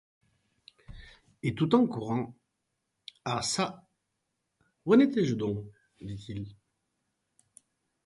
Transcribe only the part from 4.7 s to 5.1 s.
où en